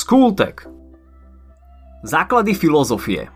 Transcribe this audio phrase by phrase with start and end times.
[0.00, 0.64] Skultek
[2.08, 3.28] Základy filozofie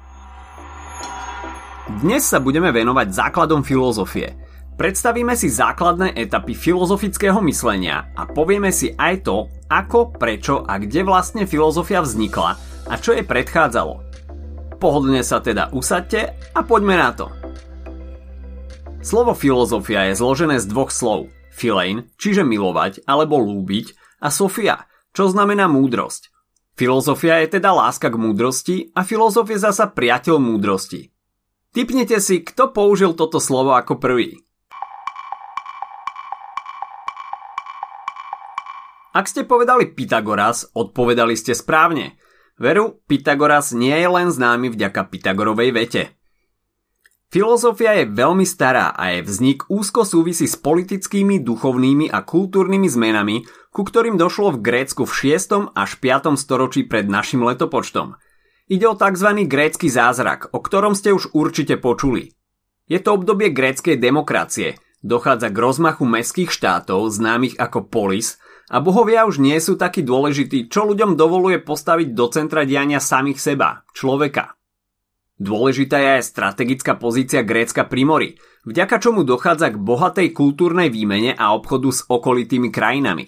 [2.01, 4.33] Dnes sa budeme venovať základom filozofie.
[4.81, 11.05] Predstavíme si základné etapy filozofického myslenia a povieme si aj to, ako, prečo a kde
[11.05, 12.57] vlastne filozofia vznikla
[12.89, 14.01] a čo jej predchádzalo.
[14.81, 17.29] Pohodlne sa teda usadte a poďme na to.
[19.05, 21.29] Slovo filozofia je zložené z dvoch slov.
[21.53, 23.93] Filein, čiže milovať alebo lúbiť
[24.25, 26.34] a sofia, čo znamená múdrosť.
[26.75, 31.15] Filozofia je teda láska k múdrosti a filozof je zasa priateľ múdrosti.
[31.71, 34.43] Typnite si, kto použil toto slovo ako prvý.
[39.15, 42.19] Ak ste povedali Pythagoras, odpovedali ste správne.
[42.59, 46.03] Veru, Pythagoras nie je len známy vďaka Pythagorovej vete.
[47.35, 53.43] Filozofia je veľmi stará a jej vznik úzko súvisí s politickými, duchovnými a kultúrnymi zmenami,
[53.75, 55.75] ku ktorým došlo v Grécku v 6.
[55.75, 56.39] až 5.
[56.39, 58.15] storočí pred našim letopočtom.
[58.71, 59.51] Ide o tzv.
[59.51, 62.31] grécky zázrak, o ktorom ste už určite počuli.
[62.87, 68.39] Je to obdobie gréckej demokracie, dochádza k rozmachu mestských štátov známych ako polis
[68.71, 73.43] a bohovia už nie sú takí dôležití, čo ľuďom dovoluje postaviť do centra diania samých
[73.43, 74.55] seba, človeka.
[75.35, 78.31] Dôležitá je aj strategická pozícia Grécka pri mori,
[78.63, 83.27] vďaka čomu dochádza k bohatej kultúrnej výmene a obchodu s okolitými krajinami.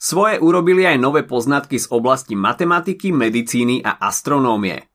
[0.00, 4.88] Svoje urobili aj nové poznatky z oblasti matematiky, medicíny a astronómie.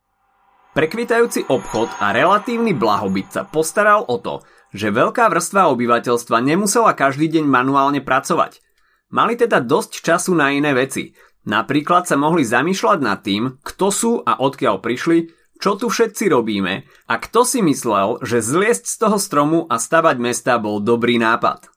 [0.73, 7.30] Prekvitajúci obchod a relatívny blahobyt sa postaral o to, že veľká vrstva obyvateľstva nemusela každý
[7.30, 8.61] deň manuálne pracovať.
[9.09, 11.17] Mali teda dosť času na iné veci.
[11.50, 16.88] Napríklad sa mohli zamýšľať nad tým, kto sú a odkiaľ prišli, čo tu všetci robíme
[17.11, 21.67] a kto si myslel, že zliesť z toho stromu a stavať mesta bol dobrý nápad.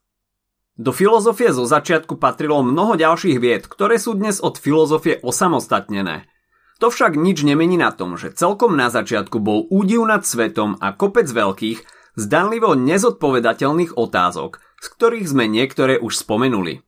[0.79, 6.25] Do filozofie zo začiatku patrilo mnoho ďalších vied, ktoré sú dnes od filozofie osamostatnené.
[6.81, 10.97] To však nič nemení na tom, že celkom na začiatku bol údiv nad svetom a
[10.97, 11.85] kopec veľkých,
[12.17, 16.83] zdanlivo nezodpovedateľných otázok, z ktorých sme niektoré už spomenuli.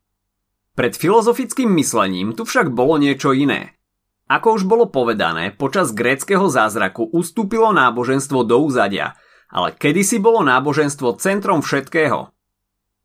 [0.74, 3.78] Pred filozofickým myslením tu však bolo niečo iné.
[4.24, 9.20] Ako už bolo povedané, počas gréckého zázraku ustúpilo náboženstvo do úzadia,
[9.52, 12.32] ale kedysi bolo náboženstvo centrom všetkého.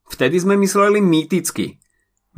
[0.07, 1.83] Vtedy sme mysleli mýticky.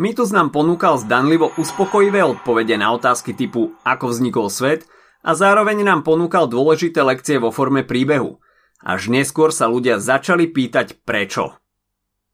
[0.02, 4.90] Mýtus nám ponúkal zdanlivo uspokojivé odpovede na otázky typu ako vznikol svet
[5.22, 8.42] a zároveň nám ponúkal dôležité lekcie vo forme príbehu.
[8.82, 11.54] Až neskôr sa ľudia začali pýtať prečo.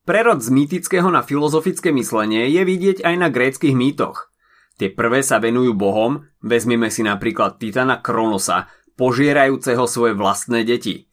[0.08, 4.32] Prerod z mýtického na filozofické myslenie je vidieť aj na gréckých mýtoch–
[4.78, 11.10] Tie prvé sa venujú bohom, vezmime si napríklad Titana Kronosa, požierajúceho svoje vlastné deti.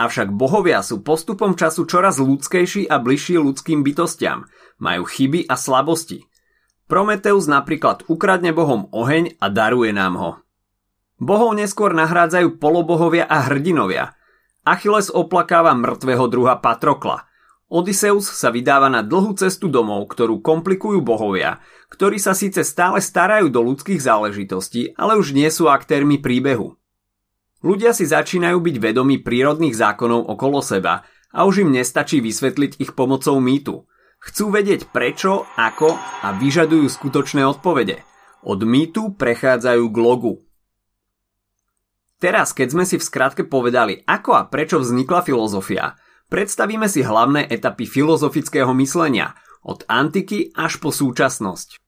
[0.00, 4.48] Avšak bohovia sú postupom času čoraz ľudskejší a bližší ľudským bytostiam,
[4.80, 6.24] majú chyby a slabosti.
[6.88, 10.30] Prometeus napríklad ukradne bohom oheň a daruje nám ho.
[11.16, 14.16] Bohov neskôr nahrádzajú polobohovia a hrdinovia.
[14.64, 17.24] Achilles oplakáva mŕtvého druha Patrokla–
[17.66, 21.58] Odysseus sa vydáva na dlhú cestu domov, ktorú komplikujú bohovia,
[21.90, 26.78] ktorí sa síce stále starajú do ľudských záležitostí, ale už nie sú aktérmi príbehu.
[27.66, 31.02] Ľudia si začínajú byť vedomí prírodných zákonov okolo seba
[31.34, 33.82] a už im nestačí vysvetliť ich pomocou mýtu.
[34.22, 38.06] Chcú vedieť prečo, ako a vyžadujú skutočné odpovede.
[38.46, 40.46] Od mýtu prechádzajú k logu.
[42.22, 45.98] Teraz, keď sme si v skratke povedali, ako a prečo vznikla filozofia,
[46.28, 49.34] predstavíme si hlavné etapy filozofického myslenia,
[49.66, 51.82] od antiky až po súčasnosť.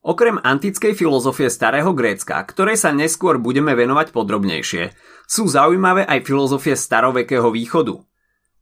[0.00, 4.96] Okrem antickej filozofie starého Grécka, ktorej sa neskôr budeme venovať podrobnejšie,
[5.28, 8.00] sú zaujímavé aj filozofie starovekého východu.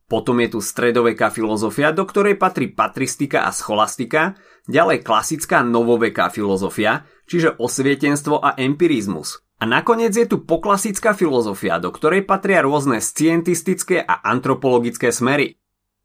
[0.08, 7.06] Potom je tu stredoveká filozofia, do ktorej patrí patristika a scholastika, ďalej klasická novoveká filozofia,
[7.28, 13.98] čiže osvietenstvo a empirizmus– a nakoniec je tu poklasická filozofia, do ktorej patria rôzne scientistické
[13.98, 15.58] a antropologické smery.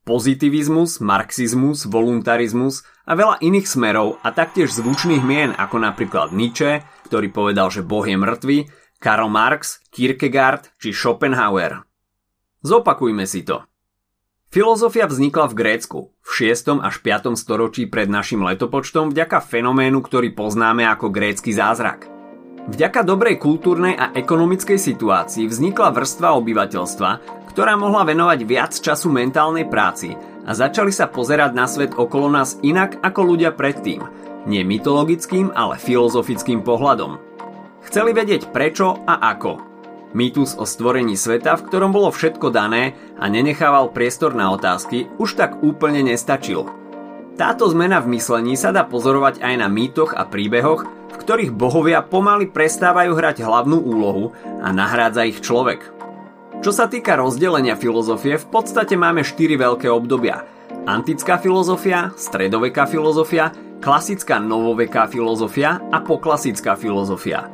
[0.03, 7.31] Pozitivizmus, marxizmus, voluntarizmus a veľa iných smerov a taktiež zvučných mien ako napríklad Nietzsche, ktorý
[7.31, 8.57] povedal, že Boh je mŕtvy,
[8.99, 11.87] Karl Marx, Kierkegaard či Schopenhauer.
[12.67, 13.63] Zopakujme si to.
[14.51, 16.83] Filozofia vznikla v Grécku v 6.
[16.83, 17.39] až 5.
[17.39, 22.09] storočí pred našim letopočtom vďaka fenoménu, ktorý poznáme ako grécky zázrak–
[22.63, 27.09] Vďaka dobrej kultúrnej a ekonomickej situácii vznikla vrstva obyvateľstva,
[27.51, 30.15] ktorá mohla venovať viac času mentálnej práci
[30.47, 34.07] a začali sa pozerať na svet okolo nás inak ako ľudia predtým,
[34.47, 37.19] nie mytologickým, ale filozofickým pohľadom.
[37.83, 39.59] Chceli vedieť prečo a ako.
[40.15, 45.35] Mýtus o stvorení sveta, v ktorom bolo všetko dané a nenechával priestor na otázky, už
[45.35, 46.63] tak úplne nestačil.
[47.35, 52.51] Táto zmena v myslení sa dá pozorovať aj na mýtoch a príbehoch, ktorých bohovia pomaly
[52.51, 55.87] prestávajú hrať hlavnú úlohu a nahrádza ich človek.
[56.59, 60.43] Čo sa týka rozdelenia filozofie, v podstate máme 4 veľké obdobia.
[60.83, 67.47] Antická filozofia, stredoveká filozofia, klasická novoveká filozofia a poklasická filozofia.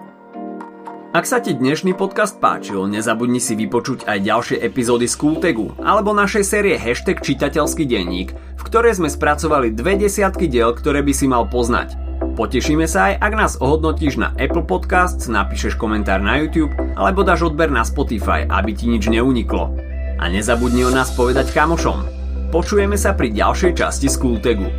[1.10, 6.14] Ak sa ti dnešný podcast páčil, nezabudni si vypočuť aj ďalšie epizódy z Kultegu alebo
[6.14, 11.26] našej série Hashtag čitateľský denník, v ktorej sme spracovali dve desiatky diel, ktoré by si
[11.26, 12.09] mal poznať.
[12.40, 17.52] Potešíme sa aj, ak nás ohodnotíš na Apple Podcasts, napíšeš komentár na YouTube alebo dáš
[17.52, 19.76] odber na Spotify, aby ti nič neuniklo.
[20.16, 22.00] A nezabudni o nás povedať kamošom.
[22.48, 24.72] Počujeme sa pri ďalšej časti z Kultegu.